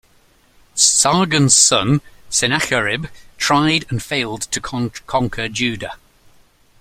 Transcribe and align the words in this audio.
Sargon's 0.73 1.55
son, 1.55 2.01
Sennacherib, 2.27 3.05
tried 3.37 3.85
and 3.91 4.01
failed 4.01 4.41
to 4.49 4.59
conquer 4.59 5.47
Judah. 5.47 5.95